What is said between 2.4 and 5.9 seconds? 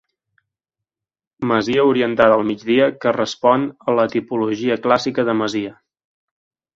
migdia que respon a la tipologia clàssica de masia.